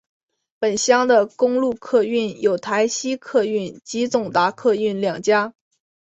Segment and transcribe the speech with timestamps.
[0.57, 5.53] 本乡的公路客运有台西客运及总达客运两家。